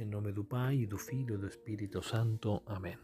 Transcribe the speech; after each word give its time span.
Em 0.00 0.04
nome 0.04 0.30
do 0.30 0.44
Pai, 0.44 0.86
do 0.86 0.96
Filho 0.96 1.34
e 1.34 1.38
do 1.38 1.48
Espírito 1.48 2.00
Santo. 2.04 2.62
Amém. 2.66 2.96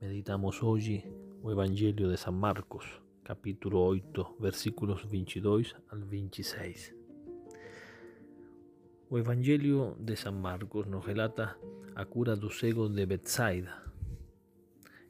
Meditamos 0.00 0.62
hoje 0.62 1.02
o 1.42 1.50
Evangelho 1.50 2.08
de 2.08 2.16
São 2.16 2.32
Marcos, 2.32 2.86
capítulo 3.24 3.80
8, 3.80 4.36
versículos 4.38 5.04
22 5.06 5.74
al 5.90 5.98
26. 5.98 6.94
O 9.10 9.18
Evangelho 9.18 9.96
de 9.98 10.14
São 10.14 10.34
Marcos 10.34 10.86
nos 10.86 11.04
relata 11.04 11.58
a 11.96 12.04
cura 12.04 12.36
do 12.36 12.48
cego 12.48 12.88
de 12.88 13.04
Betsaida. 13.04 13.82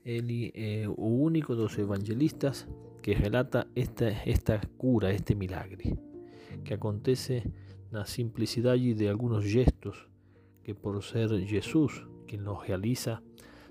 Ele 0.03 0.51
é 0.55 0.89
o 0.89 1.23
único 1.23 1.55
dos 1.55 1.77
evangelistas 1.77 2.67
que 3.03 3.13
relata 3.13 3.69
esta, 3.77 4.07
esta 4.07 4.59
cura, 4.79 5.13
este 5.13 5.35
milagre, 5.35 5.99
que 6.65 6.73
acontece 6.73 7.45
na 7.91 8.07
simplicidade 8.07 8.95
de 8.95 9.07
algunos 9.07 9.45
gestos 9.45 10.09
que 10.69 10.75
por 10.75 11.03
ser 11.03 11.31
Jesús 11.47 12.07
quien 12.27 12.45
los 12.45 12.67
realiza, 12.67 13.23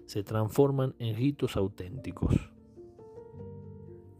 se 0.08 0.24
transforman 0.24 0.96
en 0.98 1.16
ritos 1.16 1.56
auténticos. 1.56 2.34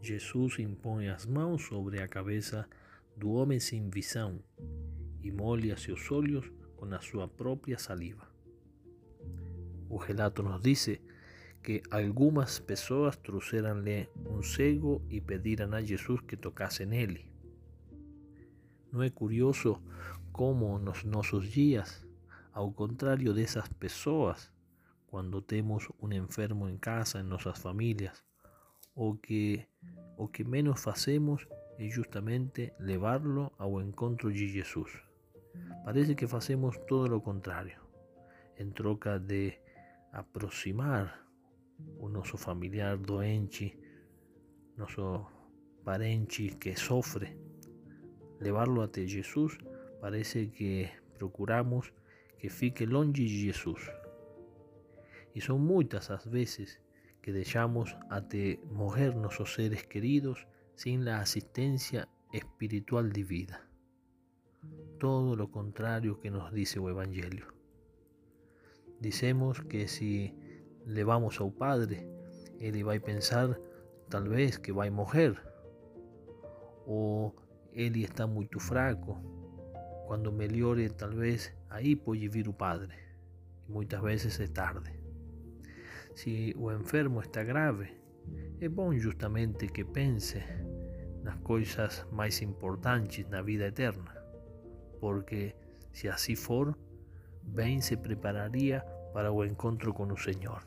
Jesús 0.00 0.60
impõe 0.60 1.08
as 1.08 1.26
mãos 1.26 1.66
sobre 1.66 2.00
a 2.00 2.06
cabeça 2.06 2.68
do 3.16 3.32
homem 3.32 3.58
sem 3.58 3.90
visão 3.90 4.38
e 5.20 5.32
molha 5.32 5.76
seus 5.76 6.08
olhos 6.12 6.52
com 6.76 6.86
a 6.94 7.00
sua 7.00 7.26
própria 7.26 7.80
saliva. 7.80 8.30
O 9.88 9.96
relato 9.96 10.44
nos 10.44 10.62
diz 10.62 11.00
que 11.60 11.82
algumas 11.90 12.60
pessoas 12.60 13.16
trouxeram-lhe 13.16 14.08
um 14.24 14.40
cego 14.40 15.02
e 15.10 15.20
pediram 15.20 15.74
a 15.74 15.82
Jesus 15.82 16.20
que 16.20 16.36
tocasse 16.36 16.86
nele. 16.86 17.26
Não 18.92 19.02
é 19.02 19.10
curioso 19.10 19.82
como 20.30 20.78
nos 20.78 21.02
nossos 21.02 21.50
dias 21.50 22.06
Ao 22.58 22.74
contrario 22.74 23.34
de 23.34 23.44
esas 23.44 23.68
personas, 23.68 24.50
cuando 25.06 25.44
tenemos 25.44 25.90
un 26.00 26.12
enfermo 26.12 26.68
en 26.68 26.76
casa, 26.76 27.20
en 27.20 27.28
nuestras 27.28 27.60
familias, 27.60 28.24
o 28.96 29.20
que, 29.20 29.68
o 30.16 30.32
que 30.32 30.44
menos 30.44 30.88
hacemos 30.88 31.46
es 31.78 31.94
justamente 31.94 32.74
llevarlo 32.80 33.52
ao 33.58 33.80
encontro 33.80 34.30
de 34.30 34.48
Jesús. 34.48 34.90
Parece 35.84 36.16
que 36.16 36.24
hacemos 36.24 36.84
todo 36.88 37.06
lo 37.06 37.22
contrario. 37.22 37.78
En 38.56 38.72
troca 38.72 39.20
de 39.20 39.62
aproximar 40.10 41.14
o 42.00 42.08
nosso 42.08 42.36
familiar 42.36 43.00
doente, 43.00 43.78
nosso 44.76 45.28
parente 45.84 46.58
que 46.58 46.74
sofre, 46.74 47.38
llevarlo 48.40 48.82
até 48.82 49.06
Jesús, 49.06 49.56
parece 50.00 50.50
que 50.50 50.90
procuramos 51.16 51.92
que 52.38 52.48
fique 52.48 52.86
longe 52.86 53.26
Jesus. 53.26 53.90
E 55.34 55.40
são 55.40 55.58
muitas 55.58 56.10
as 56.10 56.24
vezes 56.24 56.80
que 57.22 57.32
deixamos 57.32 57.96
até 58.08 58.58
morrer 58.70 59.14
nossos 59.14 59.52
seres 59.54 59.82
queridos 59.82 60.46
sem 60.74 61.08
a 61.08 61.20
assistência 61.20 62.08
espiritual 62.32 63.08
divina. 63.08 63.60
Todo 64.98 65.44
o 65.44 65.48
contrário 65.48 66.16
que 66.16 66.30
nos 66.30 66.50
diz 66.52 66.76
o 66.76 66.88
Evangelho. 66.88 67.46
Dizemos 69.00 69.60
que 69.60 69.86
se 69.86 70.34
levamos 70.86 71.40
ao 71.40 71.50
Padre, 71.50 72.06
ele 72.58 72.82
vai 72.82 72.98
pensar 72.98 73.56
talvez 74.08 74.56
que 74.56 74.72
vai 74.72 74.90
morrer, 74.90 75.40
ou 76.86 77.34
ele 77.72 78.02
está 78.02 78.26
muito 78.26 78.58
fraco, 78.58 79.37
quando 80.08 80.32
melhore 80.32 80.88
talvez 80.88 81.52
Aí 81.70 81.94
pode 81.94 82.26
vir 82.28 82.48
o 82.48 82.52
Padre, 82.54 82.94
e 83.68 83.70
muitas 83.70 84.00
vezes 84.00 84.40
é 84.40 84.46
tarde. 84.46 84.90
Se 86.14 86.54
o 86.56 86.72
enfermo 86.72 87.20
está 87.20 87.44
grave, 87.44 87.92
é 88.58 88.68
bom 88.70 88.96
justamente 88.96 89.68
que 89.68 89.84
pense 89.84 90.42
nas 91.22 91.36
coisas 91.40 92.06
mais 92.10 92.40
importantes 92.40 93.28
na 93.28 93.42
vida 93.42 93.66
eterna, 93.66 94.14
porque 94.98 95.54
se 95.92 96.08
assim 96.08 96.34
for, 96.34 96.74
bem 97.42 97.82
se 97.82 97.98
prepararia 97.98 98.80
para 99.12 99.30
o 99.30 99.44
encontro 99.44 99.92
com 99.92 100.10
o 100.10 100.16
Senhor. 100.16 100.64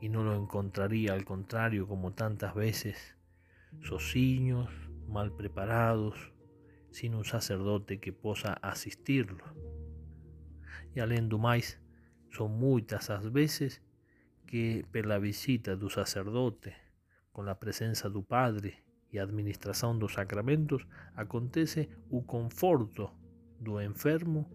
E 0.00 0.08
não 0.08 0.26
o 0.26 0.42
encontraria 0.42 1.12
ao 1.12 1.22
contrário, 1.22 1.86
como 1.86 2.12
tantas 2.12 2.54
vezes, 2.54 3.14
sozinhos, 3.82 4.70
mal 5.06 5.30
preparados, 5.30 6.32
sin 6.96 7.14
un 7.14 7.24
sacerdote 7.24 8.00
que 8.00 8.10
possa 8.10 8.54
assistirlo. 8.62 9.44
E 10.94 11.00
além 11.00 11.28
do 11.28 11.38
mais, 11.38 11.78
são 12.30 12.48
muitas 12.48 13.10
as 13.10 13.26
vezes 13.26 13.82
que 14.46 14.82
pela 14.90 15.18
visita 15.18 15.76
do 15.76 15.90
sacerdote, 15.90 16.72
com 17.34 17.42
a 17.50 17.54
presença 17.54 18.08
do 18.08 18.22
padre 18.22 18.76
e 19.12 19.18
a 19.18 19.24
administração 19.24 19.98
dos 19.98 20.14
sacramentos, 20.14 20.86
acontece 21.14 21.90
o 22.08 22.22
conforto 22.22 23.10
do 23.60 23.78
enfermo 23.78 24.50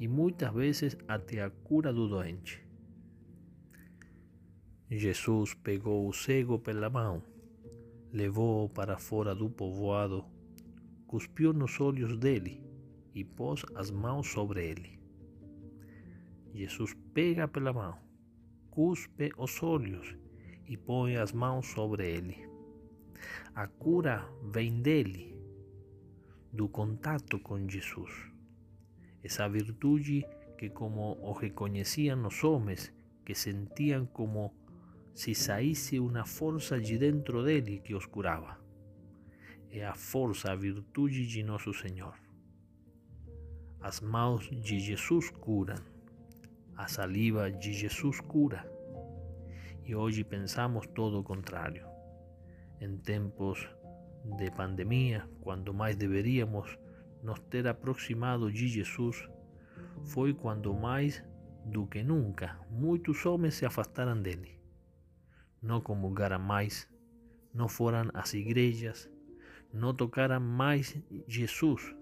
e 0.00 0.08
muitas 0.08 0.52
vezes 0.52 0.98
até 1.06 1.44
a 1.44 1.50
cura 1.50 1.92
do 1.92 2.08
doente. 2.08 2.60
Jesus 4.90 5.54
pegou 5.54 6.08
o 6.08 6.12
cego 6.12 6.58
pela 6.58 6.90
mão, 6.90 7.22
levou-o 8.12 8.68
para 8.68 8.98
fora 8.98 9.32
do 9.32 9.48
povoado 9.48 10.33
cuspiu 11.14 11.52
nos 11.52 11.80
olhos 11.80 12.16
dele 12.16 12.60
e 13.14 13.22
pôs 13.22 13.64
as 13.76 13.88
mãos 13.88 14.26
sobre 14.32 14.66
ele. 14.68 14.98
Jesus 16.52 16.92
pega 17.14 17.46
pela 17.46 17.72
mão, 17.72 17.96
cuspe 18.68 19.30
os 19.38 19.62
olhos 19.62 20.16
e 20.66 20.76
põe 20.76 21.14
as 21.14 21.30
mãos 21.30 21.68
sobre 21.68 22.10
ele. 22.16 22.48
A 23.54 23.68
cura 23.68 24.28
vem 24.42 24.82
dele, 24.82 25.38
do 26.52 26.68
contato 26.68 27.38
com 27.38 27.68
Jesus. 27.68 28.10
Essa 29.22 29.48
virtude 29.48 30.26
que, 30.58 30.68
como 30.68 31.16
o 31.22 31.30
reconheciam 31.30 32.26
os 32.26 32.42
homens, 32.42 32.92
que 33.24 33.36
sentiam 33.36 34.04
como 34.06 34.52
se 35.14 35.32
saísse 35.32 36.00
uma 36.00 36.26
força 36.26 36.80
de 36.80 36.98
dentro 36.98 37.44
dele 37.44 37.78
que 37.84 37.94
os 37.94 38.04
curava 38.04 38.63
a 39.82 39.94
força, 39.94 40.52
a 40.52 40.56
virtude 40.56 41.26
de 41.26 41.42
nosso 41.42 41.72
Senhor. 41.74 42.14
As 43.80 44.00
mãos 44.00 44.48
de 44.50 44.78
Jesus 44.78 45.30
curam, 45.30 45.76
a 46.76 46.86
saliva 46.86 47.50
de 47.50 47.72
Jesus 47.72 48.20
cura. 48.20 48.70
E 49.84 49.94
hoje 49.94 50.24
pensamos 50.24 50.86
todo 50.86 51.18
o 51.18 51.24
contrário. 51.24 51.86
Em 52.80 52.96
tempos 52.96 53.68
de 54.38 54.50
pandemia, 54.50 55.28
quando 55.40 55.74
mais 55.74 55.96
deveríamos 55.96 56.78
nos 57.22 57.38
ter 57.40 57.66
aproximado 57.66 58.50
de 58.50 58.68
Jesus, 58.68 59.28
foi 60.04 60.32
quando 60.32 60.74
mais 60.74 61.22
do 61.64 61.86
que 61.86 62.02
nunca 62.02 62.58
muitos 62.70 63.24
homens 63.26 63.54
se 63.54 63.66
afastaram 63.66 64.20
dele. 64.20 64.58
Não 65.62 65.80
comungaram 65.80 66.38
mais, 66.38 66.88
não 67.52 67.68
foram 67.68 68.10
às 68.12 68.34
igrejas, 68.34 69.10
no 69.74 69.96
tocaran 69.96 70.42
más 70.42 70.94
Jesús, 71.26 71.96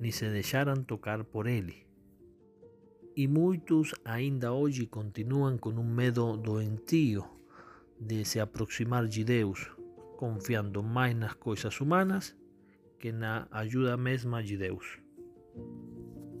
ni 0.00 0.12
se 0.12 0.30
dejaran 0.30 0.84
tocar 0.84 1.24
por 1.24 1.48
él. 1.48 1.86
Y 3.16 3.26
muchos 3.26 3.94
ainda 4.04 4.52
hoy 4.52 4.86
continúan 4.86 5.58
con 5.58 5.78
un 5.78 5.94
medo 5.94 6.36
doentio 6.36 7.28
de 7.98 8.24
se 8.24 8.40
aproximar 8.40 9.08
de 9.08 9.24
Deus, 9.24 9.70
confiando 10.16 10.82
más 10.82 11.14
nas 11.14 11.34
coisas 11.34 11.80
humanas 11.80 12.36
que 12.98 13.12
na 13.12 13.48
ayuda 13.50 13.96
mesma 13.96 14.42
de 14.42 14.56
Deus. 14.56 15.00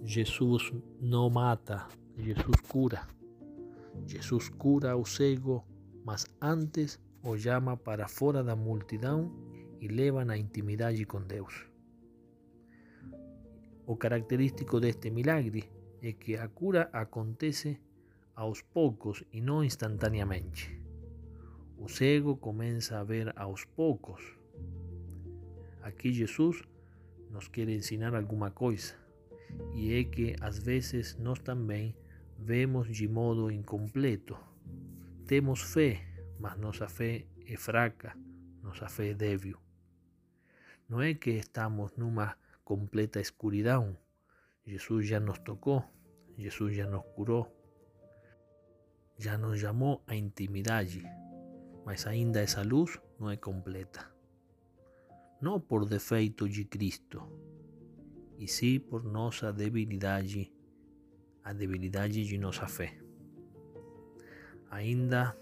Jesús 0.04 0.72
no 1.00 1.28
mata, 1.28 1.88
Jesús 2.16 2.56
cura. 2.68 3.08
Jesús 4.06 4.50
cura 4.50 4.96
o 4.96 5.04
cego, 5.04 5.66
mas 6.04 6.26
antes 6.40 7.00
o 7.22 7.36
llama 7.36 7.76
para 7.76 8.08
fora 8.08 8.42
da 8.42 8.54
multidão 8.54 9.32
y 9.80 9.88
levan 9.88 10.30
a 10.30 10.36
intimidade 10.36 11.04
con 11.06 11.26
Deus. 11.26 11.66
O 13.86 13.98
característico 13.98 14.78
deste 14.78 15.10
milagre 15.10 15.68
é 16.02 16.12
que 16.12 16.36
a 16.36 16.46
cura 16.48 16.90
acontece 16.92 17.80
aos 18.34 18.62
poucos 18.62 19.24
e 19.32 19.40
não 19.40 19.64
instantaneamente. 19.64 20.80
O 21.76 21.88
cego 21.88 22.36
começa 22.36 23.00
a 23.00 23.04
ver 23.04 23.32
aos 23.36 23.64
poucos. 23.64 24.22
Aqui 25.82 26.12
Jesus 26.12 26.62
nos 27.30 27.48
quer 27.48 27.68
ensinar 27.68 28.14
alguma 28.14 28.50
coisa, 28.50 28.94
e 29.74 29.94
é 29.94 30.04
que 30.04 30.36
às 30.40 30.58
vezes 30.58 31.16
nós 31.16 31.38
também 31.40 31.96
vemos 32.38 32.88
de 32.88 33.08
modo 33.08 33.50
incompleto. 33.50 34.36
Temos 35.26 35.62
fé, 35.62 36.00
mas 36.38 36.58
nossa 36.58 36.86
fé 36.86 37.24
é 37.46 37.56
fraca, 37.56 38.16
nossa 38.62 38.88
fé 38.88 39.08
é 39.08 39.14
débil. 39.14 39.58
No 40.90 41.04
es 41.04 41.20
que 41.20 41.38
estamos 41.38 41.96
numa 41.96 42.36
completa 42.64 43.20
escuridão. 43.20 43.96
Jesús 44.66 45.08
ya 45.08 45.20
nos 45.20 45.38
tocó, 45.44 45.88
Jesus 46.36 46.76
já 46.76 46.86
nos 46.86 47.04
curou, 47.14 47.46
já 49.16 49.38
nos 49.38 49.60
chamou 49.60 50.02
à 50.08 50.16
intimidade, 50.16 51.04
mas 51.86 52.08
ainda 52.08 52.40
essa 52.40 52.62
luz 52.62 53.00
não 53.20 53.30
é 53.30 53.36
completa. 53.36 54.12
Não 55.40 55.60
por 55.60 55.88
defeito 55.88 56.48
de 56.48 56.64
Cristo, 56.64 57.22
e 58.36 58.48
sim 58.48 58.80
por 58.80 59.04
nossa 59.04 59.52
debilidade, 59.52 60.52
a 61.44 61.52
debilidade 61.52 62.24
de 62.24 62.36
nossa 62.36 62.66
fé. 62.66 62.98
Ainda 64.70 65.36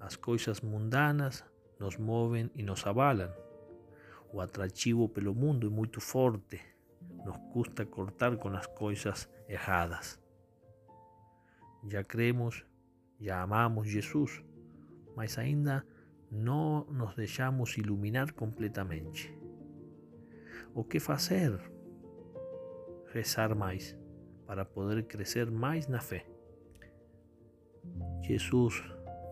as 0.00 0.16
coisas 0.16 0.62
mundanas 0.62 1.44
nos 1.78 1.98
movem 1.98 2.50
e 2.54 2.62
nos 2.62 2.86
abalam. 2.86 3.47
O 4.32 4.40
atrativo 4.40 5.08
pelo 5.08 5.34
mundo 5.34 5.66
é 5.66 5.70
muito 5.70 6.00
forte. 6.00 6.60
Nos 7.24 7.36
custa 7.52 7.86
cortar 7.86 8.36
com 8.36 8.48
as 8.48 8.66
coisas 8.66 9.28
erradas. 9.48 10.18
Já 11.88 12.04
cremos, 12.04 12.64
já 13.20 13.40
amamos 13.40 13.88
Jesus, 13.88 14.42
mas 15.16 15.38
ainda 15.38 15.86
não 16.30 16.84
nos 16.84 17.14
deixamos 17.14 17.76
iluminar 17.76 18.32
completamente. 18.32 19.36
O 20.74 20.84
que 20.84 21.00
fazer? 21.00 21.58
Rezar 23.12 23.54
mais 23.54 23.96
para 24.46 24.64
poder 24.64 25.04
crescer 25.04 25.50
mais 25.50 25.88
na 25.88 26.00
fé. 26.00 26.26
Jesus 28.22 28.82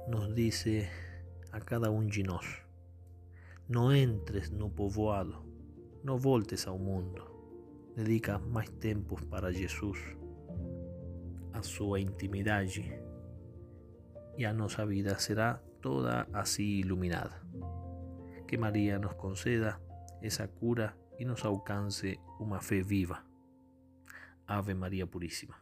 nos 0.08 0.34
dice 0.34 0.88
a 1.52 1.60
cada 1.60 1.90
um 1.90 2.06
de 2.06 2.22
nós: 2.22 2.65
Não 3.68 3.92
entres 3.92 4.48
no 4.48 4.70
povoado, 4.70 5.42
não 6.04 6.16
voltes 6.16 6.68
ao 6.68 6.78
mundo. 6.78 7.24
Dedica 7.96 8.38
mais 8.38 8.70
tempo 8.70 9.16
para 9.26 9.52
Jesus, 9.52 9.98
a 11.52 11.60
sua 11.62 11.98
intimidade, 11.98 12.84
e 14.38 14.44
a 14.44 14.52
nossa 14.52 14.86
vida 14.86 15.18
será 15.18 15.60
toda 15.80 16.28
assim 16.32 16.62
iluminada. 16.62 17.42
Que 18.46 18.56
Maria 18.56 19.00
nos 19.00 19.14
conceda 19.14 19.80
essa 20.22 20.46
cura 20.46 20.96
e 21.18 21.24
nos 21.24 21.44
alcance 21.44 22.20
uma 22.38 22.60
fé 22.60 22.80
viva. 22.82 23.24
Ave 24.46 24.74
Maria 24.74 25.08
Puríssima. 25.08 25.56